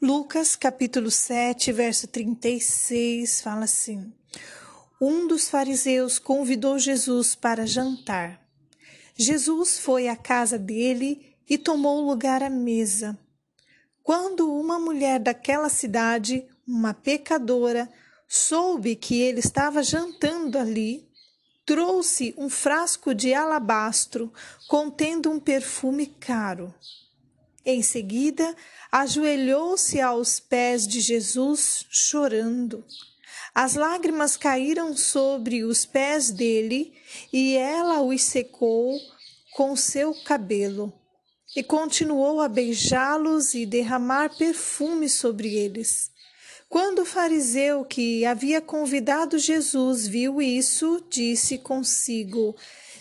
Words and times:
Lucas 0.00 0.54
capítulo 0.54 1.10
7, 1.10 1.72
verso 1.72 2.06
36 2.06 3.40
fala 3.40 3.64
assim: 3.64 4.12
Um 5.00 5.26
dos 5.26 5.48
fariseus 5.48 6.18
convidou 6.18 6.78
Jesus 6.78 7.34
para 7.34 7.66
jantar. 7.66 8.46
Jesus 9.16 9.78
foi 9.78 10.06
à 10.06 10.14
casa 10.14 10.58
dele 10.58 11.34
e 11.48 11.56
tomou 11.56 12.06
lugar 12.06 12.42
à 12.42 12.50
mesa. 12.50 13.18
Quando 14.02 14.52
uma 14.52 14.78
mulher 14.78 15.18
daquela 15.18 15.70
cidade, 15.70 16.46
uma 16.68 16.92
pecadora, 16.92 17.90
soube 18.28 18.96
que 18.96 19.22
ele 19.22 19.40
estava 19.40 19.82
jantando 19.82 20.58
ali, 20.58 21.08
trouxe 21.64 22.34
um 22.36 22.50
frasco 22.50 23.14
de 23.14 23.32
alabastro 23.32 24.30
contendo 24.68 25.30
um 25.30 25.40
perfume 25.40 26.06
caro. 26.06 26.74
Em 27.68 27.82
seguida, 27.82 28.54
ajoelhou-se 28.92 30.00
aos 30.00 30.38
pés 30.38 30.86
de 30.86 31.00
Jesus, 31.00 31.84
chorando. 31.90 32.84
As 33.52 33.74
lágrimas 33.74 34.36
caíram 34.36 34.96
sobre 34.96 35.64
os 35.64 35.84
pés 35.84 36.30
dele 36.30 36.94
e 37.32 37.56
ela 37.56 38.00
os 38.02 38.22
secou 38.22 38.96
com 39.52 39.74
seu 39.74 40.14
cabelo. 40.22 40.92
E 41.56 41.62
continuou 41.64 42.40
a 42.40 42.46
beijá-los 42.48 43.52
e 43.52 43.66
derramar 43.66 44.36
perfume 44.36 45.08
sobre 45.08 45.52
eles. 45.56 46.12
Quando 46.68 47.02
o 47.02 47.06
fariseu 47.06 47.84
que 47.84 48.24
havia 48.24 48.60
convidado 48.60 49.40
Jesus 49.40 50.06
viu 50.06 50.40
isso, 50.40 51.04
disse 51.10 51.58
consigo: 51.58 52.54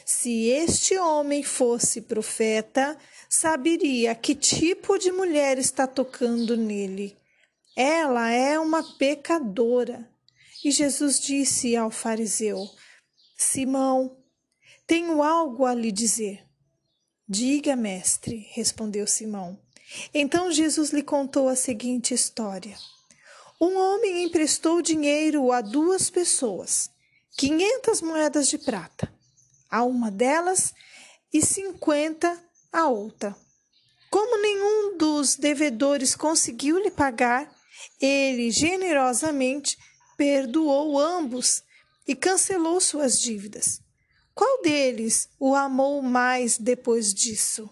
Se 0.03 0.47
este 0.47 0.97
homem 0.97 1.43
fosse 1.43 2.01
profeta, 2.01 2.97
saberia 3.39 4.15
que 4.15 4.33
tipo 4.33 4.97
de 4.97 5.11
mulher 5.11 5.57
está 5.57 5.85
tocando 5.85 6.55
nele. 6.55 7.17
Ela 7.75 8.31
é 8.31 8.57
uma 8.57 8.81
pecadora. 8.97 10.09
E 10.63 10.71
Jesus 10.71 11.19
disse 11.19 11.75
ao 11.75 11.91
fariseu: 11.91 12.65
Simão, 13.37 14.17
tenho 14.87 15.21
algo 15.21 15.65
a 15.65 15.73
lhe 15.73 15.91
dizer. 15.91 16.45
Diga, 17.27 17.75
mestre, 17.75 18.47
respondeu 18.53 19.05
Simão. 19.05 19.59
Então 20.13 20.51
Jesus 20.51 20.91
lhe 20.91 21.03
contou 21.03 21.49
a 21.49 21.55
seguinte 21.55 22.13
história. 22.13 22.77
Um 23.59 23.77
homem 23.77 24.23
emprestou 24.23 24.81
dinheiro 24.81 25.51
a 25.51 25.59
duas 25.59 26.09
pessoas, 26.09 26.89
quinhentas 27.37 28.01
moedas 28.01 28.47
de 28.47 28.57
prata, 28.57 29.11
a 29.69 29.83
uma 29.83 30.09
delas 30.09 30.73
e 31.33 31.41
cinquenta 31.41 32.44
a 32.75 32.89
outra. 32.89 33.33
Como 34.09 34.41
nenhum 34.41 34.97
dos 34.97 35.35
devedores 35.35 36.13
conseguiu 36.13 36.77
lhe 36.77 36.91
pagar, 36.91 37.49
ele 38.01 38.51
generosamente 38.51 39.77
perdoou 40.17 40.99
ambos 40.99 41.63
e 42.05 42.13
cancelou 42.13 42.81
suas 42.81 43.19
dívidas. 43.19 43.79
Qual 44.33 44.61
deles 44.61 45.29
o 45.39 45.55
amou 45.55 46.01
mais 46.01 46.57
depois 46.57 47.13
disso? 47.13 47.69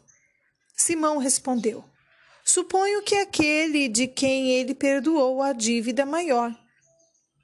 Simão 0.74 1.18
respondeu: 1.18 1.84
Suponho 2.46 3.04
que 3.04 3.16
aquele 3.16 3.90
de 3.90 4.08
quem 4.08 4.52
ele 4.52 4.74
perdoou 4.74 5.42
a 5.42 5.52
dívida 5.52 6.06
maior. 6.06 6.58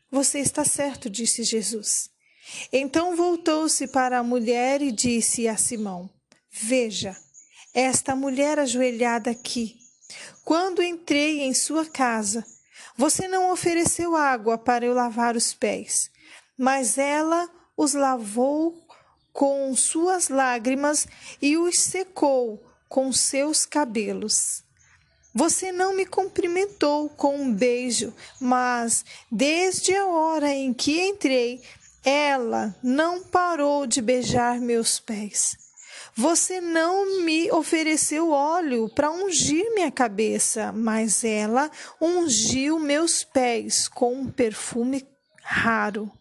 Você 0.09 0.39
está 0.39 0.63
certo, 0.63 1.09
disse 1.09 1.44
Jesus. 1.44 2.09
Então 2.71 3.17
voltou-se 3.17 3.85
para 3.89 4.17
a 4.17 4.23
mulher 4.23 4.81
e 4.81 4.94
disse 4.94 5.45
a 5.45 5.57
Simão: 5.57 6.09
Veja, 6.49 7.16
esta 7.73 8.16
mulher 8.16 8.59
ajoelhada 8.59 9.31
aqui. 9.31 9.78
Quando 10.44 10.81
entrei 10.81 11.42
em 11.42 11.53
sua 11.53 11.86
casa, 11.86 12.45
você 12.98 13.28
não 13.28 13.52
ofereceu 13.52 14.16
água 14.16 14.58
para 14.58 14.86
eu 14.86 14.94
lavar 14.94 15.36
os 15.36 15.53
pés, 15.53 16.09
mas 16.58 16.97
ela 16.97 17.50
os 17.78 17.94
lavou 17.94 18.85
com 19.31 19.74
suas 19.75 20.28
lágrimas 20.28 21.08
e 21.41 21.58
os 21.58 21.79
secou 21.79 22.62
com 22.90 23.13
seus 23.13 23.66
cabelos. 23.66 24.63
Você 25.34 25.72
não 25.72 25.96
me 25.96 26.06
cumprimentou 26.06 27.08
com 27.09 27.38
um 27.38 27.53
beijo, 27.53 28.13
mas 28.41 29.06
desde 29.31 29.96
a 29.96 30.08
hora 30.08 30.52
em 30.52 30.74
que 30.74 31.00
entrei, 31.00 31.62
ela 32.03 32.75
não 32.81 33.24
parou 33.24 33.85
de 33.85 34.02
beijar 34.02 34.59
meus 34.59 35.00
pés. 35.00 35.69
Você 36.19 36.59
não 36.59 37.24
me 37.24 37.50
ofereceu 37.50 38.31
óleo 38.31 38.90
para 38.90 39.09
ungir 39.09 39.74
minha 39.74 39.90
cabeça, 39.90 40.69
mas 40.69 41.24
ela 41.24 41.72
ungiu 42.02 42.78
meus 42.78 43.24
pés 43.24 43.88
com 43.88 44.16
um 44.16 44.29
perfume 44.29 45.08
raro. 45.41 46.12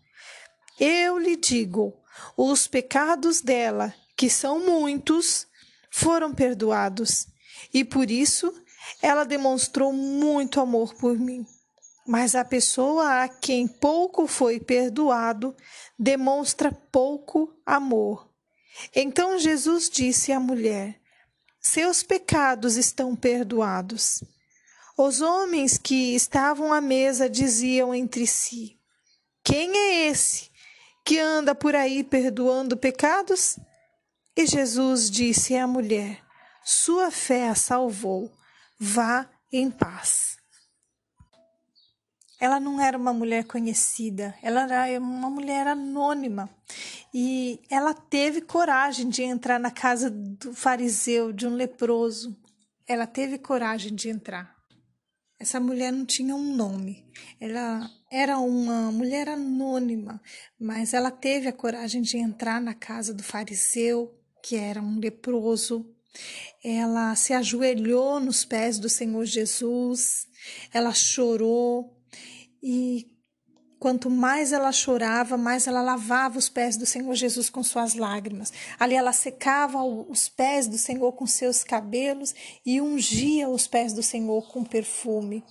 Eu 0.79 1.19
lhe 1.19 1.35
digo: 1.35 1.93
os 2.37 2.69
pecados 2.69 3.41
dela, 3.41 3.93
que 4.17 4.31
são 4.31 4.61
muitos, 4.61 5.49
foram 5.91 6.33
perdoados, 6.33 7.27
e 7.75 7.85
por 7.85 8.09
isso 8.09 8.55
ela 9.03 9.25
demonstrou 9.25 9.93
muito 9.93 10.61
amor 10.61 10.95
por 10.95 11.19
mim. 11.19 11.45
Mas 12.07 12.37
a 12.37 12.45
pessoa 12.45 13.25
a 13.25 13.29
quem 13.29 13.67
pouco 13.67 14.29
foi 14.29 14.61
perdoado 14.61 15.57
demonstra 15.99 16.71
pouco 16.71 17.53
amor. 17.67 18.28
Então 18.95 19.39
Jesus 19.39 19.89
disse 19.91 20.33
à 20.33 20.41
mulher: 20.41 21.01
Seus 21.61 22.03
pecados 22.03 22.77
estão 22.77 23.15
perdoados. 23.15 24.23
Os 24.97 25.21
homens 25.21 25.79
que 25.79 26.15
estavam 26.15 26.73
à 26.73 26.81
mesa 26.81 27.29
diziam 27.29 27.95
entre 27.95 28.27
si: 28.27 28.79
Quem 29.45 29.77
é 29.77 30.07
esse 30.09 30.51
que 31.05 31.19
anda 31.19 31.55
por 31.55 31.75
aí 31.75 32.03
perdoando 32.03 32.77
pecados? 32.77 33.59
E 34.37 34.47
Jesus 34.47 35.11
disse 35.11 35.57
à 35.57 35.67
mulher: 35.67 36.23
Sua 36.65 37.11
fé 37.11 37.49
a 37.49 37.55
salvou. 37.55 38.33
Vá 38.79 39.29
em 39.53 39.71
paz. 39.71 40.38
Ela 42.41 42.61
não 42.61 42.81
era 42.81 42.97
uma 42.97 43.13
mulher 43.13 43.45
conhecida, 43.45 44.35
ela 44.41 44.63
era 44.63 45.01
uma 45.01 45.29
mulher 45.29 45.67
anônima. 45.67 46.49
E 47.13 47.61
ela 47.69 47.93
teve 47.93 48.41
coragem 48.41 49.09
de 49.09 49.23
entrar 49.23 49.59
na 49.59 49.71
casa 49.71 50.09
do 50.09 50.55
fariseu, 50.55 51.33
de 51.33 51.49
um 51.49 51.55
leproso. 51.55 52.37
Ela 52.87 53.07
teve 53.07 53.39
coragem 53.39 53.93
de 53.93 54.09
entrar. 54.09 54.57
Essa 55.41 55.59
mulher 55.59 55.93
não 55.93 56.05
tinha 56.05 56.35
um 56.35 56.55
nome. 56.55 57.05
Ela 57.41 57.89
era 58.11 58.39
uma 58.39 58.91
mulher 58.93 59.29
anônima, 59.29 60.21
mas 60.61 60.95
ela 60.95 61.11
teve 61.11 61.49
a 61.49 61.53
coragem 61.53 62.03
de 62.03 62.19
entrar 62.19 62.61
na 62.61 62.75
casa 62.75 63.13
do 63.13 63.23
fariseu, 63.23 64.15
que 64.43 64.57
era 64.57 64.81
um 64.81 64.99
leproso. 64.99 65.93
Ela 66.65 67.15
se 67.15 67.33
ajoelhou 67.33 68.19
nos 68.19 68.45
pés 68.45 68.79
do 68.79 68.89
Senhor 68.89 69.25
Jesus, 69.25 70.27
ela 70.73 70.93
chorou 70.93 71.98
e 72.63 73.19
Quanto 73.79 74.11
mais 74.11 74.53
ela 74.53 74.73
chorava, 74.73 75.37
mais 75.37 75.69
ela 75.69 75.81
lavava 75.81 76.37
os 76.37 76.49
pés 76.49 76.77
do 76.77 76.85
Senhor 76.85 77.15
Jesus 77.15 77.49
com 77.49 77.63
suas 77.63 77.95
lágrimas. 77.95 78.53
Ali 78.77 78.97
ela 78.97 79.13
secava 79.13 79.81
os 79.85 80.29
pés 80.29 80.67
do 80.67 80.77
Senhor 80.77 81.13
com 81.13 81.27
seus 81.29 81.63
cabelos 81.63 82.35
e 82.67 82.81
ungia 82.81 83.49
os 83.49 83.69
pés 83.69 83.93
do 83.93 84.03
Senhor 84.03 84.49
com 84.49 84.65
perfume. 84.65 85.45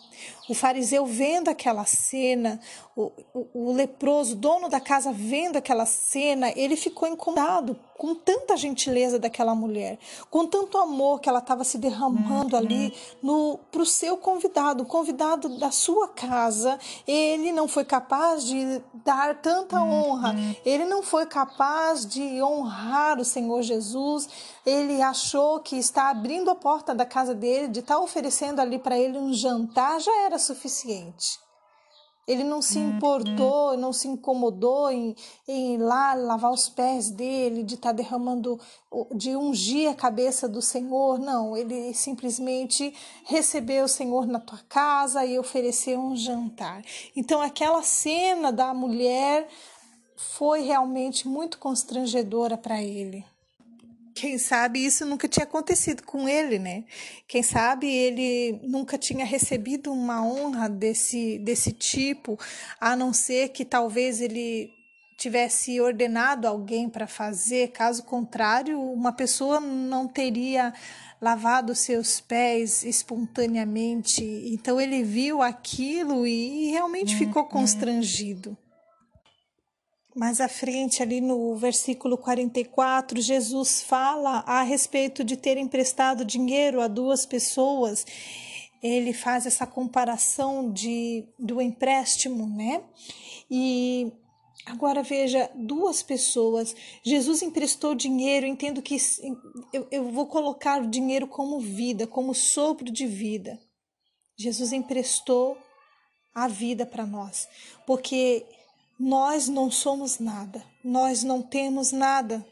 O 0.50 0.54
fariseu 0.54 1.06
vendo 1.06 1.48
aquela 1.48 1.86
cena, 1.86 2.60
o, 2.98 3.14
o, 3.34 3.70
o 3.70 3.72
leproso, 3.72 4.36
dono 4.36 4.68
da 4.68 4.82
casa, 4.82 5.14
vendo 5.14 5.56
aquela 5.56 5.86
cena, 5.86 6.52
ele 6.54 6.76
ficou 6.76 7.08
incomodado 7.08 7.80
com 7.98 8.14
tanta 8.14 8.56
gentileza 8.56 9.18
daquela 9.18 9.56
mulher, 9.56 9.98
com 10.30 10.46
tanto 10.46 10.78
amor 10.78 11.20
que 11.20 11.28
ela 11.28 11.40
estava 11.40 11.64
se 11.64 11.78
derramando 11.78 12.56
uhum. 12.56 12.62
ali 12.62 12.94
no 13.22 13.60
para 13.72 13.82
o 13.82 13.86
seu 13.86 14.18
convidado, 14.18 14.84
o 14.84 14.86
convidado 14.86 15.50
da 15.58 15.72
sua 15.72 16.08
casa. 16.08 16.80
Ele 17.08 17.52
não 17.52 17.68
foi 17.68 17.84
capaz 17.84 18.46
de 18.46 18.82
dar 19.06 19.42
tanta 19.42 19.82
uhum. 19.82 20.12
honra, 20.12 20.36
ele 20.66 20.86
não 20.86 21.02
foi 21.02 21.26
capaz 21.26 22.06
de 22.06 22.42
honrar 22.42 23.20
o 23.20 23.26
Senhor 23.26 23.62
Jesus. 23.62 24.30
Ele 24.66 25.02
achou 25.02 25.60
que 25.60 25.78
estar 25.78 26.10
abrindo 26.10 26.52
a 26.52 26.56
porta 26.56 26.94
da 26.94 27.06
casa 27.06 27.34
dele, 27.34 27.68
de 27.68 27.80
estar 27.80 28.00
oferecendo 28.00 28.60
ali 28.60 28.78
para 28.78 28.98
ele 28.98 29.18
um 29.18 29.34
jantar, 29.34 30.00
já 30.00 30.26
era 30.26 30.38
suficiente. 30.38 31.47
Ele 32.28 32.44
não 32.44 32.62
se 32.62 32.78
uhum. 32.78 32.90
importou, 32.90 33.78
não 33.78 33.94
se 33.94 34.08
incomodou 34.08 34.92
em, 34.92 35.16
em 35.48 35.76
ir 35.76 35.78
lá 35.78 36.14
lavar 36.14 36.52
os 36.52 36.68
pés 36.68 37.10
dele, 37.10 37.64
de 37.64 37.76
estar 37.76 37.90
tá 37.90 37.94
derramando, 37.94 38.60
de 39.16 39.36
ungir 39.36 39.90
a 39.90 39.96
cabeça 39.96 40.48
do 40.50 40.62
Senhor. 40.62 41.18
Não, 41.20 41.56
ele 41.56 41.94
simplesmente 41.94 42.94
recebeu 43.24 43.86
o 43.86 43.90
Senhor 43.90 44.28
na 44.28 44.40
tua 44.40 44.60
casa 44.68 45.26
e 45.26 45.40
ofereceu 45.40 46.00
um 46.00 46.18
jantar. 46.18 46.84
Então, 47.16 47.42
aquela 47.42 47.82
cena 47.82 48.52
da 48.52 48.74
mulher 48.74 49.48
foi 50.18 50.62
realmente 50.62 51.28
muito 51.28 51.58
constrangedora 51.58 52.58
para 52.58 52.84
ele. 52.84 53.24
Quem 54.20 54.40
sabe 54.40 54.84
isso 54.84 55.06
nunca 55.06 55.28
tinha 55.28 55.44
acontecido 55.44 56.02
com 56.02 56.28
ele, 56.28 56.58
né? 56.58 56.86
Quem 57.28 57.44
sabe 57.44 57.88
ele 57.88 58.60
nunca 58.64 58.98
tinha 58.98 59.24
recebido 59.24 59.94
uma 59.94 60.26
honra 60.26 60.68
desse, 60.68 61.38
desse 61.38 61.72
tipo, 61.72 62.36
a 62.82 62.96
não 62.96 63.14
ser 63.14 63.50
que 63.50 63.64
talvez 63.64 64.20
ele 64.20 64.72
tivesse 65.16 65.80
ordenado 65.80 66.48
alguém 66.48 66.90
para 66.90 67.06
fazer, 67.06 67.68
caso 67.70 68.04
contrário, 68.04 68.82
uma 68.82 69.14
pessoa 69.14 69.60
não 69.60 70.08
teria 70.08 70.74
lavado 71.22 71.76
seus 71.76 72.20
pés 72.20 72.84
espontaneamente. 72.84 74.24
Então 74.48 74.82
ele 74.82 75.04
viu 75.04 75.44
aquilo 75.44 76.26
e 76.26 76.72
realmente 76.72 77.14
uhum. 77.14 77.20
ficou 77.20 77.46
constrangido. 77.46 78.58
Mais 80.18 80.42
à 80.42 80.48
frente, 80.48 81.04
ali 81.04 81.22
no 81.22 81.56
versículo 81.56 82.18
44, 82.18 83.22
Jesus 83.22 83.84
fala 83.84 84.40
a 84.48 84.64
respeito 84.64 85.24
de 85.24 85.38
ter 85.38 85.58
emprestado 85.58 86.26
dinheiro 86.26 86.82
a 86.82 86.88
duas 86.88 87.24
pessoas. 87.24 88.04
Ele 88.82 89.14
faz 89.14 89.46
essa 89.46 89.68
comparação 89.68 90.72
de, 90.72 91.24
do 91.38 91.62
empréstimo, 91.62 92.48
né? 92.48 92.84
E 93.48 94.12
agora 94.66 95.04
veja, 95.04 95.52
duas 95.54 96.02
pessoas. 96.02 96.76
Jesus 97.04 97.44
emprestou 97.44 97.94
dinheiro, 97.94 98.48
entendo 98.48 98.82
que 98.82 98.98
eu, 99.72 99.88
eu 99.92 100.12
vou 100.12 100.26
colocar 100.26 100.82
o 100.82 100.90
dinheiro 100.90 101.28
como 101.28 101.60
vida, 101.60 102.08
como 102.08 102.34
sopro 102.34 102.92
de 102.92 103.06
vida. 103.06 103.60
Jesus 104.36 104.74
emprestou 104.74 105.56
a 106.34 106.48
vida 106.48 106.88
para 106.88 107.06
nós, 107.06 107.48
porque 107.86 108.44
nós 109.00 109.48
não 109.48 109.70
somos 109.70 110.20
nada, 110.20 110.64
nós 110.84 111.24
não 111.24 111.42
temos 111.42 111.92
nada. 111.92 112.46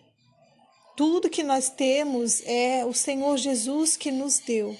Tudo 0.95 1.29
que 1.29 1.43
nós 1.43 1.69
temos 1.69 2.41
é 2.45 2.85
o 2.85 2.93
Senhor 2.93 3.37
Jesus 3.37 3.97
que 3.97 4.11
nos 4.11 4.39
deu. 4.39 4.77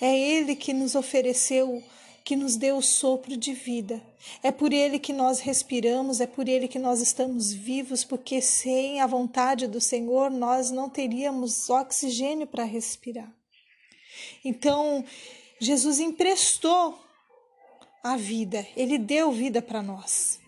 É 0.00 0.18
Ele 0.18 0.54
que 0.56 0.72
nos 0.72 0.94
ofereceu, 0.94 1.82
que 2.24 2.36
nos 2.36 2.56
deu 2.56 2.78
o 2.78 2.82
sopro 2.82 3.36
de 3.36 3.52
vida. 3.52 4.02
É 4.42 4.50
por 4.50 4.72
Ele 4.72 4.98
que 4.98 5.12
nós 5.12 5.40
respiramos, 5.40 6.20
é 6.20 6.26
por 6.26 6.48
Ele 6.48 6.66
que 6.66 6.78
nós 6.78 7.00
estamos 7.00 7.52
vivos, 7.52 8.04
porque 8.04 8.40
sem 8.40 9.00
a 9.00 9.06
vontade 9.06 9.66
do 9.66 9.80
Senhor 9.80 10.30
nós 10.30 10.70
não 10.70 10.88
teríamos 10.90 11.70
oxigênio 11.70 12.46
para 12.46 12.64
respirar. 12.64 13.32
Então, 14.44 15.04
Jesus 15.60 16.00
emprestou 16.00 16.98
a 18.02 18.16
vida, 18.16 18.66
Ele 18.76 18.98
deu 18.98 19.32
vida 19.32 19.62
para 19.62 19.82
nós. 19.82 20.43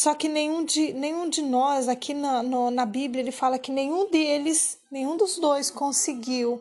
Só 0.00 0.14
que 0.14 0.30
nenhum 0.30 0.64
de, 0.64 0.94
nenhum 0.94 1.28
de 1.28 1.42
nós, 1.42 1.86
aqui 1.86 2.14
na, 2.14 2.42
no, 2.42 2.70
na 2.70 2.86
Bíblia, 2.86 3.20
ele 3.20 3.30
fala 3.30 3.58
que 3.58 3.70
nenhum 3.70 4.10
deles, 4.10 4.78
nenhum 4.90 5.14
dos 5.14 5.36
dois 5.38 5.70
conseguiu 5.70 6.58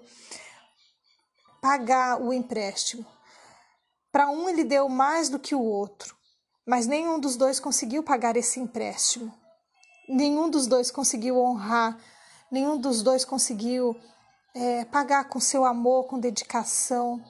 pagar 1.62 2.22
o 2.22 2.34
empréstimo. 2.34 3.06
Para 4.12 4.30
um, 4.30 4.50
ele 4.50 4.66
deu 4.66 4.90
mais 4.90 5.30
do 5.30 5.40
que 5.40 5.56
o 5.56 5.64
outro, 5.64 6.18
mas 6.68 6.86
nenhum 6.86 7.18
dos 7.18 7.38
dois 7.38 7.62
conseguiu 7.62 8.04
pagar 8.04 8.36
esse 8.36 8.60
empréstimo. 8.60 9.34
Nenhum 10.10 10.50
dos 10.50 10.68
dois 10.68 10.92
conseguiu 10.92 11.38
honrar, 11.38 11.98
nenhum 12.52 12.78
dos 12.78 13.02
dois 13.02 13.24
conseguiu 13.24 13.96
é, 14.54 14.84
pagar 14.84 15.30
com 15.30 15.40
seu 15.40 15.64
amor, 15.64 16.08
com 16.08 16.20
dedicação. 16.20 17.24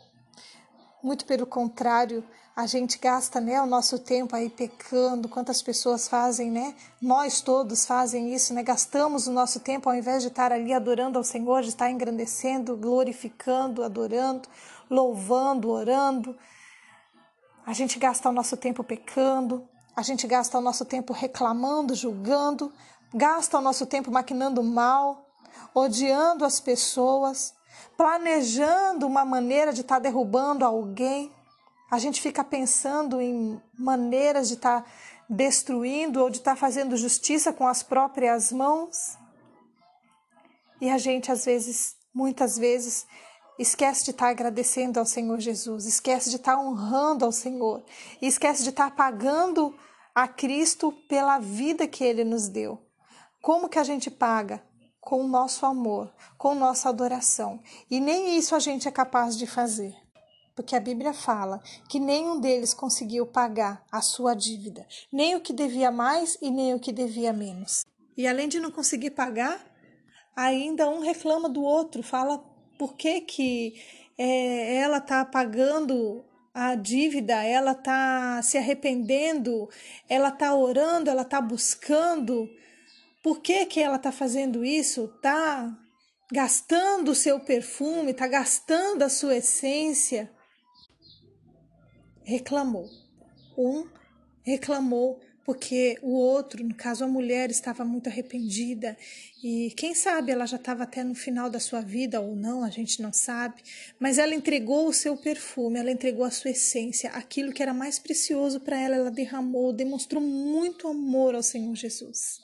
Muito 1.04 1.24
pelo 1.28 1.46
contrário, 1.46 2.28
a 2.60 2.66
gente 2.66 2.98
gasta 2.98 3.40
né, 3.40 3.62
o 3.62 3.66
nosso 3.66 3.98
tempo 3.98 4.36
aí 4.36 4.50
pecando, 4.50 5.30
quantas 5.30 5.62
pessoas 5.62 6.10
fazem, 6.10 6.52
né? 6.52 6.76
Nós 7.02 7.40
todos 7.40 7.86
fazem 7.86 8.34
isso, 8.34 8.54
né? 8.54 8.62
Gastamos 8.62 9.28
o 9.28 9.32
nosso 9.32 9.62
tempo 9.62 9.90
ao 9.90 9.96
invés 9.96 10.24
de 10.24 10.28
estar 10.28 10.52
ali 10.52 10.74
adorando 10.74 11.18
ao 11.18 11.24
Senhor, 11.24 11.62
de 11.62 11.70
estar 11.70 11.90
engrandecendo, 11.90 12.76
glorificando, 12.76 13.82
adorando, 13.82 14.50
louvando, 14.90 15.70
orando. 15.70 16.38
A 17.66 17.72
gente 17.72 17.98
gasta 17.98 18.28
o 18.28 18.34
nosso 18.34 18.58
tempo 18.58 18.84
pecando, 18.84 19.66
a 19.96 20.02
gente 20.02 20.28
gasta 20.28 20.58
o 20.58 20.62
nosso 20.62 20.84
tempo 20.84 21.14
reclamando, 21.14 21.96
julgando, 21.96 22.74
gasta 23.14 23.58
o 23.58 23.62
nosso 23.62 23.86
tempo 23.86 24.12
maquinando 24.12 24.62
mal, 24.62 25.30
odiando 25.74 26.44
as 26.44 26.60
pessoas, 26.60 27.54
planejando 27.96 29.08
uma 29.08 29.24
maneira 29.24 29.72
de 29.72 29.80
estar 29.80 30.00
derrubando 30.00 30.66
alguém 30.66 31.32
a 31.90 31.98
gente 31.98 32.22
fica 32.22 32.44
pensando 32.44 33.20
em 33.20 33.60
maneiras 33.78 34.48
de 34.48 34.54
estar 34.56 34.82
tá 34.82 34.92
destruindo 35.28 36.22
ou 36.22 36.30
de 36.30 36.38
estar 36.38 36.52
tá 36.52 36.58
fazendo 36.58 36.96
justiça 36.96 37.52
com 37.52 37.68
as 37.68 37.82
próprias 37.82 38.52
mãos. 38.52 39.18
E 40.80 40.90
a 40.90 40.98
gente, 40.98 41.32
às 41.32 41.46
vezes, 41.46 41.96
muitas 42.14 42.58
vezes, 42.58 43.08
esquece 43.58 44.06
de 44.06 44.12
estar 44.12 44.26
tá 44.26 44.32
agradecendo 44.32 45.00
ao 45.00 45.06
Senhor 45.06 45.40
Jesus, 45.40 45.86
esquece 45.86 46.30
de 46.30 46.36
estar 46.36 46.60
honrando 46.60 47.26
ao 47.26 47.32
Senhor, 47.32 47.84
e 48.22 48.28
esquece 48.28 48.64
de 48.64 48.70
estar 48.70 48.96
pagando 48.96 49.76
a 50.14 50.28
Cristo 50.28 50.92
pela 51.08 51.40
vida 51.40 51.88
que 51.88 52.04
Ele 52.04 52.24
nos 52.24 52.48
deu. 52.48 52.80
Como 53.42 53.70
que 53.70 53.80
a 53.80 53.84
gente 53.84 54.12
paga? 54.12 54.64
Com 55.02 55.22
o 55.22 55.28
nosso 55.28 55.66
amor, 55.66 56.14
com 56.38 56.54
nossa 56.54 56.90
adoração. 56.90 57.62
E 57.90 58.00
nem 58.00 58.38
isso 58.38 58.54
a 58.54 58.60
gente 58.60 58.88
é 58.88 58.92
capaz 58.92 59.36
de 59.38 59.48
fazer 59.48 59.96
porque 60.60 60.76
a 60.76 60.80
Bíblia 60.82 61.14
fala 61.14 61.64
que 61.88 62.02
nenhum 62.02 62.38
deles 62.38 62.74
conseguiu 62.74 63.26
pagar 63.26 63.82
a 63.90 64.02
sua 64.02 64.34
dívida, 64.34 64.86
nem 65.10 65.34
o 65.34 65.40
que 65.40 65.54
devia 65.54 65.90
mais 65.90 66.38
e 66.42 66.52
nem 66.52 66.74
o 66.74 66.80
que 66.82 66.92
devia 66.92 67.32
menos. 67.32 67.86
E 68.18 68.28
além 68.28 68.50
de 68.50 68.60
não 68.60 68.70
conseguir 68.70 69.12
pagar, 69.12 69.66
ainda 70.36 70.90
um 70.90 71.00
reclama 71.00 71.48
do 71.48 71.64
outro, 71.64 72.04
fala 72.04 72.40
por 72.78 72.98
que, 72.98 73.22
que 73.22 73.82
é, 74.18 74.76
ela 74.76 74.98
está 74.98 75.24
pagando 75.24 76.26
a 76.54 76.76
dívida, 76.76 77.42
ela 77.42 77.72
está 77.72 78.42
se 78.44 78.58
arrependendo, 78.58 79.70
ela 80.10 80.28
está 80.28 80.54
orando, 80.54 81.10
ela 81.10 81.22
está 81.22 81.40
buscando. 81.40 82.50
Por 83.24 83.40
que, 83.40 83.66
que 83.66 83.80
ela 83.80 83.96
está 83.96 84.12
fazendo 84.12 84.66
isso? 84.66 85.06
Está 85.06 85.74
gastando 86.30 87.12
o 87.12 87.16
seu 87.16 87.40
perfume, 87.40 88.12
está 88.12 88.28
gastando 88.28 89.04
a 89.04 89.10
sua 89.10 89.38
essência 89.38 90.30
reclamou. 92.30 92.88
Um 93.58 93.88
reclamou 94.44 95.20
porque 95.44 95.98
o 96.04 96.12
outro, 96.12 96.64
no 96.64 96.76
caso 96.76 97.04
a 97.04 97.08
mulher, 97.08 97.50
estava 97.50 97.84
muito 97.84 98.08
arrependida 98.08 98.96
e 99.44 99.74
quem 99.76 99.96
sabe 99.96 100.32
ela 100.32 100.46
já 100.46 100.58
estava 100.58 100.84
até 100.84 101.04
no 101.04 101.16
final 101.16 101.50
da 101.50 101.60
sua 101.60 101.82
vida 101.82 102.22
ou 102.22 102.36
não, 102.36 102.64
a 102.64 102.70
gente 102.70 103.02
não 103.02 103.12
sabe, 103.12 103.64
mas 104.00 104.20
ela 104.20 104.36
entregou 104.36 104.88
o 104.88 104.94
seu 104.94 105.18
perfume, 105.18 105.80
ela 105.80 105.90
entregou 105.90 106.24
a 106.24 106.30
sua 106.30 106.52
essência, 106.52 107.10
aquilo 107.12 107.52
que 107.52 107.64
era 107.64 107.74
mais 107.74 107.98
precioso 107.98 108.60
para 108.60 108.80
ela, 108.80 108.96
ela 108.96 109.10
derramou, 109.10 109.74
demonstrou 109.74 110.22
muito 110.22 110.88
amor 110.88 111.34
ao 111.34 111.42
Senhor 111.42 111.76
Jesus. 111.76 112.40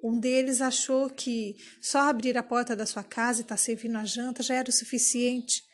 Um 0.00 0.20
deles 0.20 0.60
achou 0.60 1.10
que 1.10 1.56
só 1.80 2.08
abrir 2.08 2.38
a 2.38 2.42
porta 2.42 2.76
da 2.76 2.86
sua 2.86 3.02
casa 3.02 3.40
e 3.40 3.42
estar 3.42 3.56
tá 3.56 3.60
servindo 3.60 3.98
a 3.98 4.04
janta 4.04 4.44
já 4.44 4.54
era 4.54 4.70
o 4.70 4.72
suficiente. 4.72 5.65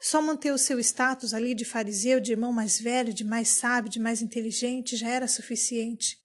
Só 0.00 0.20
manter 0.20 0.52
o 0.52 0.58
seu 0.58 0.78
status 0.78 1.32
ali 1.32 1.54
de 1.54 1.64
fariseu, 1.64 2.20
de 2.20 2.32
irmão 2.32 2.52
mais 2.52 2.78
velho, 2.78 3.12
de 3.12 3.24
mais 3.24 3.48
sábio, 3.48 3.90
de 3.90 3.98
mais 3.98 4.22
inteligente, 4.22 4.96
já 4.96 5.08
era 5.08 5.26
suficiente. 5.26 6.18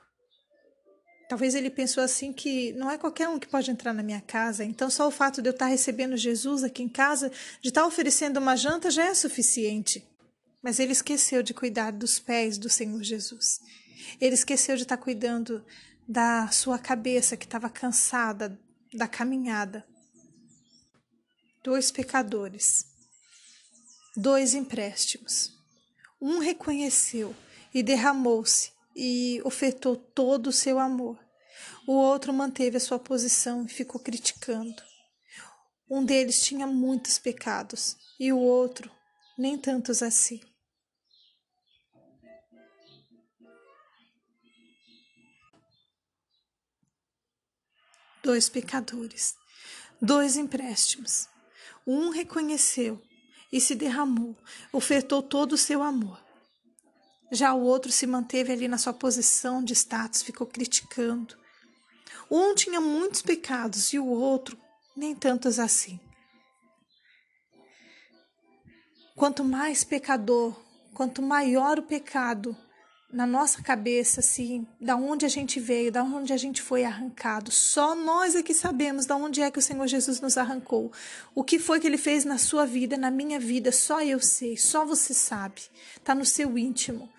Talvez 1.30 1.56
ele 1.56 1.70
pensou 1.70 2.04
assim 2.04 2.34
que 2.34 2.74
não 2.74 2.92
é 2.92 2.98
qualquer 2.98 3.30
um 3.30 3.40
que 3.40 3.48
pode 3.48 3.72
entrar 3.72 3.94
na 3.94 4.04
minha 4.04 4.20
casa, 4.20 4.66
então 4.66 4.90
só 4.90 5.08
o 5.08 5.12
fato 5.12 5.42
de 5.42 5.48
eu 5.48 5.52
estar 5.52 5.68
recebendo 5.68 6.18
Jesus 6.18 6.62
aqui 6.62 6.84
em 6.84 6.90
casa, 6.90 7.32
de 7.62 7.70
estar 7.70 7.86
oferecendo 7.86 8.38
uma 8.38 8.58
janta, 8.58 8.92
já 8.92 9.06
é 9.06 9.14
suficiente. 9.14 10.06
Mas 10.62 10.78
ele 10.78 10.92
esqueceu 10.92 11.42
de 11.42 11.54
cuidar 11.54 11.92
dos 11.92 12.20
pés 12.20 12.58
do 12.58 12.70
Senhor 12.70 13.02
Jesus. 13.02 13.62
Ele 14.20 14.36
esqueceu 14.36 14.76
de 14.76 14.84
estar 14.84 14.98
cuidando 14.98 15.66
da 16.06 16.50
sua 16.50 16.78
cabeça 16.78 17.38
que 17.38 17.46
estava 17.46 17.70
cansada 17.70 18.60
da 18.94 19.08
caminhada. 19.08 19.86
Dois 21.64 21.92
pecadores 21.92 22.91
dois 24.16 24.54
empréstimos. 24.54 25.52
Um 26.22 26.40
reconheceu 26.40 27.36
e 27.74 27.82
derramou-se 27.82 28.72
e 28.96 29.42
ofertou 29.44 29.96
todo 29.96 30.48
o 30.48 30.54
seu 30.54 30.78
amor. 30.78 31.18
O 31.88 31.94
outro 31.94 32.34
manteve 32.34 32.78
a 32.78 32.80
sua 32.80 33.00
posição 33.00 33.66
e 33.66 33.70
ficou 33.70 34.00
criticando. 34.00 34.84
Um 35.90 36.06
deles 36.06 36.42
tinha 36.42 36.68
muitos 36.68 37.18
pecados 37.18 37.98
e 38.20 38.32
o 38.32 38.38
outro 38.38 38.90
nem 39.38 39.58
tantos 39.58 40.04
assim. 40.04 40.40
Dois 48.24 48.48
pecadores, 48.48 49.36
dois 50.00 50.38
empréstimos. 50.38 51.28
Um 51.88 52.10
reconheceu 52.10 53.02
e 53.52 53.60
se 53.60 53.76
derramou, 53.76 54.36
ofertou 54.72 55.22
todo 55.22 55.54
o 55.54 55.58
seu 55.58 55.84
amor. 55.84 56.20
Já 57.32 57.54
o 57.54 57.62
outro 57.62 57.92
se 57.92 58.06
manteve 58.06 58.52
ali 58.52 58.68
na 58.68 58.78
sua 58.78 58.94
posição 58.94 59.64
de 59.64 59.74
status, 59.74 60.22
ficou 60.22 60.46
criticando. 60.48 61.38
Um 62.30 62.56
tinha 62.56 62.80
muitos 62.80 63.22
pecados 63.22 63.94
e 63.94 64.00
o 64.00 64.06
outro 64.06 64.58
nem 64.96 65.16
tantos 65.16 65.60
assim. 65.60 66.00
Quanto 69.16 69.44
mais 69.44 69.84
pecador, 69.84 70.56
quanto 70.94 71.22
maior 71.22 71.80
o 71.80 71.84
pecado, 71.84 72.56
na 73.12 73.26
nossa 73.26 73.62
cabeça, 73.62 74.22
assim, 74.22 74.66
da 74.80 74.96
onde 74.96 75.26
a 75.26 75.30
gente 75.30 75.60
veio, 75.60 75.92
da 75.92 76.04
onde 76.04 76.32
a 76.32 76.38
gente 76.38 76.62
foi 76.62 76.84
arrancado. 76.84 77.52
Só 77.52 77.94
nós 77.94 78.36
é 78.36 78.42
que 78.42 78.54
sabemos 78.54 79.06
da 79.06 79.16
onde 79.16 79.42
é 79.42 79.52
que 79.52 79.60
o 79.60 79.62
Senhor 79.62 79.86
Jesus 79.88 80.22
nos 80.22 80.38
arrancou. 80.38 80.92
O 81.36 81.44
que 81.44 81.60
foi 81.60 81.80
que 81.80 81.88
ele 81.88 81.98
fez 81.98 82.24
na 82.24 82.38
sua 82.38 82.66
vida, 82.66 82.98
na 82.98 83.12
minha 83.12 83.40
vida, 83.40 83.72
só 83.72 84.02
eu 84.02 84.20
sei, 84.20 84.56
só 84.56 84.86
você 84.86 85.14
sabe. 85.14 85.62
Tá 86.04 86.16
no 86.16 86.26
seu 86.26 86.58
íntimo. 86.58 87.10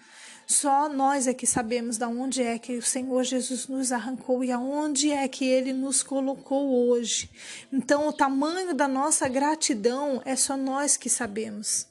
Só 0.46 0.88
nós 0.88 1.26
é 1.26 1.34
que 1.34 1.46
sabemos 1.46 1.96
da 1.96 2.08
onde 2.08 2.42
é 2.42 2.58
que 2.58 2.76
o 2.76 2.82
Senhor 2.82 3.22
Jesus 3.22 3.68
nos 3.68 3.92
arrancou 3.92 4.42
e 4.42 4.50
aonde 4.50 5.10
é 5.10 5.26
que 5.28 5.44
ele 5.44 5.72
nos 5.72 6.02
colocou 6.02 6.88
hoje. 6.88 7.30
Então, 7.72 8.08
o 8.08 8.12
tamanho 8.12 8.74
da 8.74 8.88
nossa 8.88 9.28
gratidão 9.28 10.20
é 10.24 10.36
só 10.36 10.56
nós 10.56 10.96
que 10.96 11.08
sabemos. 11.08 11.86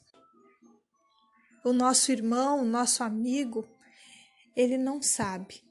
O 1.63 1.74
nosso 1.74 2.12
irmão, 2.12 2.62
o 2.62 2.65
nosso 2.65 3.03
amigo, 3.03 3.67
ele 4.55 4.77
não 4.77 5.01
sabe. 5.01 5.62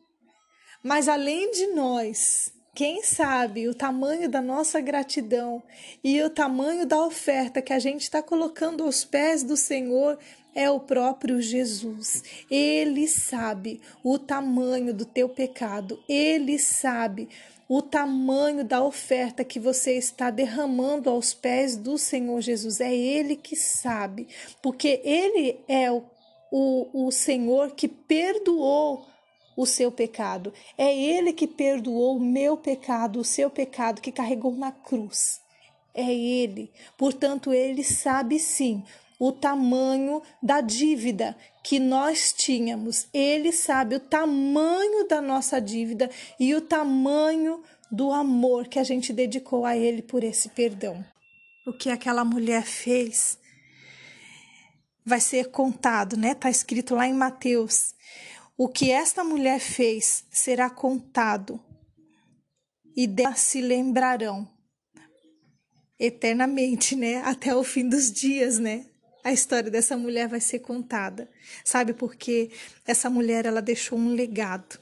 Mas 0.82 1.08
além 1.08 1.50
de 1.50 1.66
nós, 1.68 2.52
quem 2.74 3.02
sabe 3.02 3.68
o 3.68 3.74
tamanho 3.74 4.28
da 4.28 4.40
nossa 4.40 4.80
gratidão 4.80 5.62
e 6.02 6.22
o 6.22 6.30
tamanho 6.30 6.86
da 6.86 7.04
oferta 7.04 7.60
que 7.60 7.72
a 7.72 7.78
gente 7.78 8.02
está 8.02 8.22
colocando 8.22 8.84
aos 8.84 9.04
pés 9.04 9.42
do 9.42 9.56
Senhor 9.56 10.18
é 10.54 10.70
o 10.70 10.80
próprio 10.80 11.40
Jesus. 11.40 12.22
Ele 12.50 13.06
sabe 13.06 13.80
o 14.02 14.18
tamanho 14.18 14.94
do 14.94 15.04
teu 15.04 15.28
pecado, 15.28 16.02
ele 16.08 16.58
sabe 16.58 17.28
o 17.68 17.80
tamanho 17.80 18.64
da 18.64 18.82
oferta 18.82 19.44
que 19.44 19.60
você 19.60 19.96
está 19.96 20.28
derramando 20.28 21.08
aos 21.08 21.32
pés 21.32 21.76
do 21.76 21.96
Senhor 21.96 22.40
Jesus. 22.40 22.80
É 22.80 22.92
Ele 22.92 23.36
que 23.36 23.54
sabe, 23.54 24.26
porque 24.60 25.00
Ele 25.04 25.60
é 25.68 25.88
o 25.88 26.02
o, 26.50 27.06
o 27.06 27.10
Senhor 27.10 27.72
que 27.72 27.88
perdoou 27.88 29.06
o 29.56 29.66
seu 29.66 29.92
pecado. 29.92 30.52
É 30.76 30.94
Ele 30.94 31.32
que 31.32 31.46
perdoou 31.46 32.16
o 32.16 32.20
meu 32.20 32.56
pecado, 32.56 33.20
o 33.20 33.24
seu 33.24 33.50
pecado 33.50 34.00
que 34.00 34.12
carregou 34.12 34.54
na 34.54 34.72
cruz. 34.72 35.40
É 35.94 36.12
Ele. 36.12 36.70
Portanto, 36.96 37.52
Ele 37.52 37.84
sabe 37.84 38.38
sim 38.38 38.82
o 39.18 39.30
tamanho 39.32 40.22
da 40.42 40.62
dívida 40.62 41.36
que 41.62 41.78
nós 41.78 42.32
tínhamos. 42.32 43.06
Ele 43.12 43.52
sabe 43.52 43.96
o 43.96 44.00
tamanho 44.00 45.06
da 45.06 45.20
nossa 45.20 45.60
dívida 45.60 46.10
e 46.38 46.54
o 46.54 46.60
tamanho 46.60 47.62
do 47.90 48.12
amor 48.12 48.66
que 48.66 48.78
a 48.78 48.84
gente 48.84 49.12
dedicou 49.12 49.66
a 49.66 49.76
Ele 49.76 50.00
por 50.00 50.24
esse 50.24 50.48
perdão. 50.48 51.04
O 51.66 51.72
que 51.72 51.90
aquela 51.90 52.24
mulher 52.24 52.62
fez 52.62 53.38
vai 55.04 55.20
ser 55.20 55.50
contado, 55.50 56.16
né? 56.16 56.34
Tá 56.34 56.50
escrito 56.50 56.94
lá 56.94 57.06
em 57.06 57.14
Mateus. 57.14 57.94
O 58.56 58.68
que 58.68 58.90
esta 58.90 59.24
mulher 59.24 59.58
fez 59.58 60.24
será 60.30 60.68
contado 60.68 61.60
e 62.94 63.06
dela 63.06 63.34
se 63.34 63.60
lembrarão 63.60 64.48
eternamente, 65.98 66.96
né? 66.96 67.22
Até 67.22 67.54
o 67.54 67.62
fim 67.62 67.88
dos 67.88 68.10
dias, 68.12 68.58
né? 68.58 68.86
A 69.22 69.32
história 69.32 69.70
dessa 69.70 69.96
mulher 69.96 70.28
vai 70.28 70.40
ser 70.40 70.60
contada. 70.60 71.30
Sabe 71.64 71.92
por 71.92 72.16
quê? 72.16 72.50
Essa 72.86 73.10
mulher 73.10 73.44
ela 73.44 73.60
deixou 73.60 73.98
um 73.98 74.14
legado. 74.14 74.78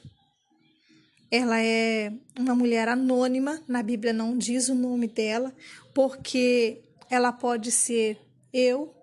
Ela 1.30 1.60
é 1.60 2.12
uma 2.38 2.54
mulher 2.54 2.88
anônima, 2.88 3.62
na 3.68 3.82
Bíblia 3.82 4.12
não 4.12 4.38
diz 4.38 4.68
o 4.68 4.74
nome 4.74 5.06
dela, 5.08 5.54
porque 5.94 6.82
ela 7.10 7.32
pode 7.32 7.70
ser 7.70 8.18
eu, 8.52 8.94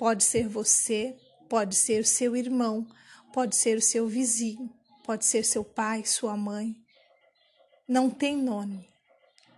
Pode 0.00 0.24
ser 0.24 0.48
você, 0.48 1.14
pode 1.46 1.76
ser 1.76 2.06
seu 2.06 2.34
irmão, 2.34 2.86
pode 3.34 3.54
ser 3.54 3.76
o 3.76 3.82
seu 3.82 4.08
vizinho, 4.08 4.72
pode 5.04 5.26
ser 5.26 5.44
seu 5.44 5.62
pai, 5.62 6.06
sua 6.06 6.38
mãe. 6.38 6.74
Não 7.86 8.08
tem 8.08 8.34
nome. 8.34 8.88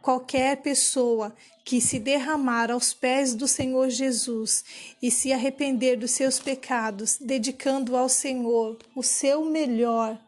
Qualquer 0.03 0.61
pessoa 0.61 1.33
que 1.65 1.81
se 1.81 2.01
derramar 2.01 2.73
aos 2.73 2.93
pés 2.93 3.37
do 3.37 3.47
Senhor 3.47 3.89
Jesus 3.89 4.65
e 5.01 5.13
se 5.13 5.33
arrepender 5.33 5.97
dos 5.97 6.11
seus 6.11 6.41
pecados, 6.41 7.19
dedicando 7.19 7.97
ao 7.97 8.09
Senhor 8.09 8.77
o 8.97 9.03
seu 9.05 9.45
melhor, 9.45 10.21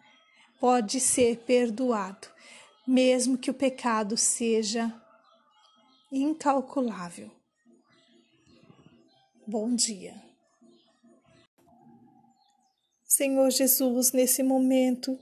pode 0.60 1.00
ser 1.00 1.38
perdoado, 1.38 2.28
mesmo 2.86 3.36
que 3.36 3.50
o 3.50 3.54
pecado 3.54 4.16
seja 4.16 4.94
incalculável. 6.12 7.32
Bom 9.46 9.74
dia. 9.74 10.14
Senhor 13.06 13.50
Jesus, 13.50 14.10
nesse 14.10 14.42
momento, 14.42 15.18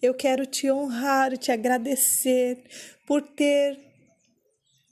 eu 0.00 0.14
quero 0.14 0.46
te 0.46 0.70
honrar 0.70 1.36
te 1.36 1.50
agradecer 1.50 2.62
por 3.04 3.20
ter 3.20 3.76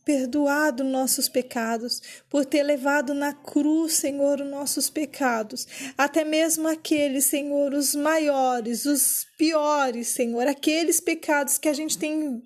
perdoado 0.04 0.82
nossos 0.82 1.28
pecados, 1.28 2.02
por 2.28 2.44
ter 2.44 2.64
levado 2.64 3.14
na 3.14 3.32
cruz, 3.32 3.94
Senhor, 3.94 4.40
os 4.40 4.50
nossos 4.50 4.90
pecados, 4.90 5.66
até 5.96 6.24
mesmo 6.24 6.66
aqueles, 6.66 7.26
Senhor, 7.26 7.72
os 7.72 7.94
maiores, 7.94 8.84
os 8.84 9.24
piores, 9.38 10.08
Senhor, 10.08 10.48
aqueles 10.48 11.00
pecados 11.00 11.56
que 11.56 11.68
a 11.68 11.72
gente 11.72 11.96
tem 11.96 12.42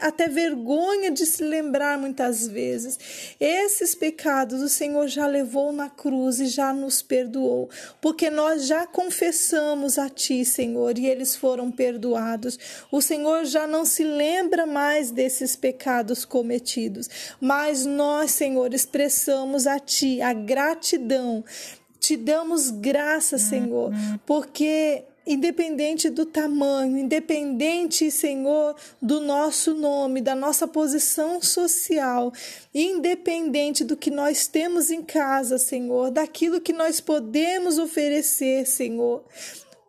até 0.00 0.28
vergonha 0.28 1.10
de 1.10 1.26
se 1.26 1.42
lembrar 1.42 1.98
muitas 1.98 2.46
vezes. 2.46 2.98
Esses 3.38 3.94
pecados 3.94 4.62
o 4.62 4.68
Senhor 4.68 5.08
já 5.08 5.26
levou 5.26 5.72
na 5.72 5.88
cruz 5.88 6.40
e 6.40 6.46
já 6.46 6.72
nos 6.72 7.02
perdoou, 7.02 7.68
porque 8.00 8.30
nós 8.30 8.66
já 8.66 8.86
confessamos 8.86 9.98
a 9.98 10.08
Ti, 10.08 10.44
Senhor, 10.44 10.98
e 10.98 11.06
eles 11.06 11.36
foram 11.36 11.70
perdoados. 11.70 12.58
O 12.90 13.00
Senhor 13.00 13.44
já 13.44 13.66
não 13.66 13.84
se 13.84 14.04
lembra 14.04 14.66
mais 14.66 15.10
desses 15.10 15.56
pecados 15.56 16.24
cometidos, 16.24 17.08
mas 17.40 17.84
nós, 17.86 18.30
Senhor, 18.32 18.72
expressamos 18.74 19.66
a 19.66 19.78
Ti 19.78 20.20
a 20.20 20.32
gratidão. 20.32 21.44
Te 21.98 22.16
damos 22.16 22.70
graça, 22.70 23.36
Senhor, 23.36 23.90
uhum. 23.90 24.18
porque 24.24 25.04
independente 25.26 26.08
do 26.08 26.24
tamanho, 26.24 26.96
independente, 26.96 28.10
Senhor, 28.10 28.74
do 29.00 29.20
nosso 29.20 29.74
nome, 29.74 30.20
da 30.20 30.34
nossa 30.34 30.66
posição 30.66 31.42
social, 31.42 32.32
independente 32.74 33.84
do 33.84 33.96
que 33.96 34.10
nós 34.10 34.46
temos 34.46 34.90
em 34.90 35.02
casa, 35.02 35.58
Senhor, 35.58 36.10
daquilo 36.10 36.60
que 36.60 36.72
nós 36.72 37.00
podemos 37.00 37.78
oferecer, 37.78 38.66
Senhor. 38.66 39.22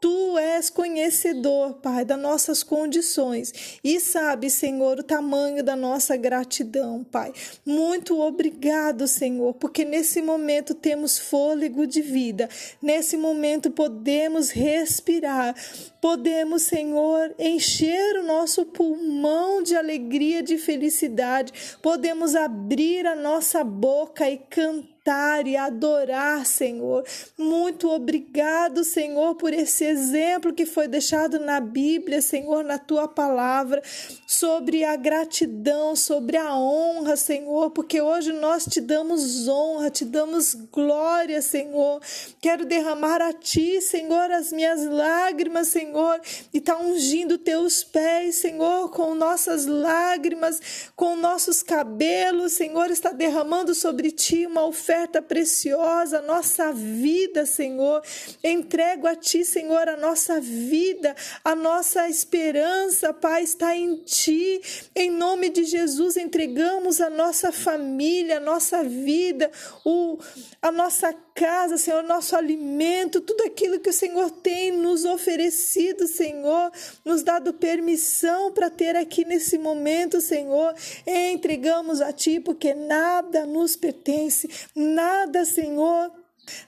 Tu 0.01 0.35
és 0.39 0.67
conhecedor, 0.71 1.75
Pai, 1.75 2.03
das 2.03 2.19
nossas 2.19 2.63
condições. 2.63 3.79
E 3.83 3.99
sabe, 3.99 4.49
Senhor, 4.49 4.97
o 4.97 5.03
tamanho 5.03 5.63
da 5.63 5.75
nossa 5.75 6.17
gratidão, 6.17 7.03
Pai. 7.03 7.31
Muito 7.63 8.19
obrigado, 8.19 9.07
Senhor, 9.07 9.53
porque 9.53 9.85
nesse 9.85 10.19
momento 10.19 10.73
temos 10.73 11.19
fôlego 11.19 11.85
de 11.85 12.01
vida, 12.01 12.49
nesse 12.81 13.15
momento 13.15 13.69
podemos 13.69 14.49
respirar, 14.49 15.55
podemos, 16.01 16.63
Senhor, 16.63 17.35
encher 17.37 18.21
o 18.21 18.23
nosso 18.23 18.65
pulmão 18.65 19.61
de 19.61 19.75
alegria, 19.75 20.41
de 20.41 20.57
felicidade, 20.57 21.77
podemos 21.79 22.35
abrir 22.35 23.05
a 23.05 23.15
nossa 23.15 23.63
boca 23.63 24.27
e 24.27 24.39
cantar 24.39 24.90
cantar 25.01 25.47
e 25.47 25.57
adorar, 25.57 26.45
Senhor. 26.45 27.03
Muito 27.37 27.89
obrigado, 27.89 28.83
Senhor, 28.83 29.35
por 29.35 29.51
esse 29.51 29.83
exemplo 29.83 30.53
que 30.53 30.65
foi 30.65 30.87
deixado 30.87 31.39
na 31.39 31.59
Bíblia, 31.59 32.21
Senhor, 32.21 32.63
na 32.63 32.77
tua 32.77 33.07
palavra, 33.07 33.81
sobre 34.27 34.83
a 34.83 34.95
gratidão, 34.95 35.95
sobre 35.95 36.37
a 36.37 36.55
honra, 36.55 37.15
Senhor, 37.15 37.71
porque 37.71 37.99
hoje 37.99 38.31
nós 38.31 38.65
te 38.65 38.79
damos 38.79 39.47
honra, 39.47 39.89
te 39.89 40.05
damos 40.05 40.53
glória, 40.71 41.41
Senhor. 41.41 41.99
Quero 42.39 42.65
derramar 42.65 43.21
a 43.21 43.33
ti, 43.33 43.81
Senhor, 43.81 44.31
as 44.31 44.51
minhas 44.51 44.85
lágrimas, 44.85 45.67
Senhor, 45.69 46.21
e 46.53 46.61
tá 46.61 46.77
ungindo 46.77 47.37
teus 47.37 47.83
pés, 47.83 48.35
Senhor, 48.35 48.89
com 48.89 49.15
nossas 49.15 49.65
lágrimas, 49.65 50.91
com 50.95 51.15
nossos 51.15 51.63
cabelos, 51.63 52.53
Senhor, 52.53 52.91
está 52.91 53.11
derramando 53.11 53.73
sobre 53.73 54.11
ti 54.11 54.45
uma 54.45 54.65
oferta 54.65 54.90
oferta 54.91 55.21
preciosa, 55.21 56.21
nossa 56.21 56.73
vida, 56.73 57.45
Senhor. 57.45 58.03
Entrego 58.43 59.07
a 59.07 59.15
Ti, 59.15 59.45
Senhor, 59.45 59.87
a 59.87 59.95
nossa 59.95 60.41
vida, 60.41 61.15
a 61.45 61.55
nossa 61.55 62.09
esperança, 62.09 63.13
Pai, 63.13 63.43
está 63.43 63.73
em 63.73 63.95
Ti. 64.03 64.61
Em 64.93 65.09
nome 65.09 65.49
de 65.49 65.63
Jesus, 65.63 66.17
entregamos 66.17 66.99
a 66.99 67.09
nossa 67.09 67.53
família, 67.53 68.37
a 68.37 68.41
nossa 68.41 68.83
vida, 68.83 69.49
o, 69.85 70.19
a 70.61 70.71
nossa 70.73 71.13
casa, 71.41 71.75
Senhor, 71.75 72.03
nosso 72.03 72.35
alimento, 72.35 73.19
tudo 73.19 73.41
aquilo 73.41 73.79
que 73.79 73.89
o 73.89 73.93
Senhor 73.93 74.29
tem 74.29 74.71
nos 74.71 75.05
oferecido, 75.05 76.07
Senhor, 76.07 76.71
nos 77.03 77.23
dado 77.23 77.51
permissão 77.51 78.51
para 78.51 78.69
ter 78.69 78.95
aqui 78.95 79.25
nesse 79.25 79.57
momento, 79.57 80.21
Senhor. 80.21 80.75
Entregamos 81.03 81.99
a 81.99 82.13
Ti, 82.13 82.39
porque 82.39 82.75
nada 82.75 83.43
nos 83.47 83.75
pertence, 83.75 84.47
nada, 84.75 85.43
Senhor, 85.43 86.11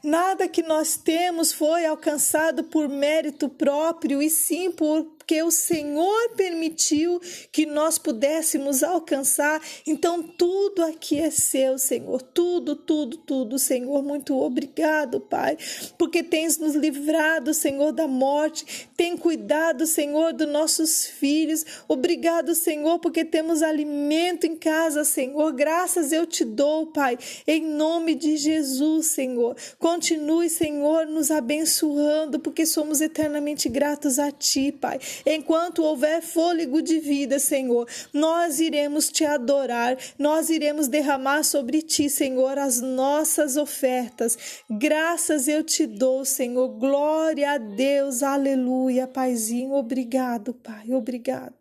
Nada 0.01 0.47
que 0.47 0.61
nós 0.61 0.95
temos 0.95 1.51
foi 1.51 1.85
alcançado 1.85 2.63
por 2.63 2.87
mérito 2.87 3.49
próprio, 3.49 4.21
e 4.21 4.29
sim 4.29 4.71
por 4.71 5.03
porque 5.23 5.41
o 5.41 5.49
Senhor 5.49 6.31
permitiu 6.35 7.21
que 7.49 7.65
nós 7.65 7.97
pudéssemos 7.97 8.83
alcançar. 8.83 9.61
Então, 9.87 10.21
tudo 10.21 10.83
aqui 10.83 11.17
é 11.17 11.31
seu, 11.31 11.77
Senhor. 11.77 12.21
Tudo, 12.21 12.75
tudo, 12.75 13.15
tudo, 13.15 13.57
Senhor. 13.57 14.03
Muito 14.03 14.37
obrigado, 14.37 15.21
Pai, 15.21 15.57
porque 15.97 16.21
tens 16.21 16.57
nos 16.57 16.75
livrado, 16.75 17.53
Senhor, 17.53 17.93
da 17.93 18.05
morte. 18.05 18.89
Tem 18.97 19.15
cuidado, 19.15 19.87
Senhor, 19.87 20.33
dos 20.33 20.47
nossos 20.47 21.05
filhos. 21.05 21.65
Obrigado, 21.87 22.53
Senhor, 22.53 22.99
porque 22.99 23.23
temos 23.23 23.63
alimento 23.63 24.45
em 24.45 24.57
casa, 24.57 25.05
Senhor. 25.05 25.53
Graças 25.53 26.11
eu 26.11 26.27
te 26.27 26.43
dou, 26.43 26.87
Pai, 26.87 27.17
em 27.47 27.63
nome 27.63 28.13
de 28.13 28.35
Jesus, 28.35 29.07
Senhor. 29.07 29.55
Continue, 29.79 30.49
Senhor, 30.49 31.05
nos 31.05 31.31
abençoando, 31.31 32.41
porque 32.41 32.65
somos 32.65 32.99
eternamente 32.99 33.69
gratos 33.69 34.19
a 34.19 34.29
Ti, 34.29 34.73
Pai. 34.73 34.99
Enquanto 35.25 35.83
houver 35.83 36.21
fôlego 36.21 36.81
de 36.81 36.99
vida, 36.99 37.39
Senhor, 37.39 37.87
nós 38.13 38.59
iremos 38.59 39.09
te 39.09 39.25
adorar, 39.25 39.97
nós 40.17 40.49
iremos 40.49 40.87
derramar 40.87 41.43
sobre 41.43 41.81
ti, 41.81 42.09
Senhor, 42.09 42.57
as 42.57 42.81
nossas 42.81 43.57
ofertas. 43.57 44.37
Graças 44.69 45.47
eu 45.47 45.63
te 45.63 45.85
dou, 45.85 46.25
Senhor. 46.25 46.67
Glória 46.79 47.51
a 47.51 47.57
Deus. 47.57 48.23
Aleluia, 48.23 49.07
Paizinho. 49.07 49.73
Obrigado, 49.73 50.53
Pai. 50.53 50.93
Obrigado. 50.93 51.53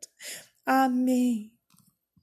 Amém. 0.65 1.52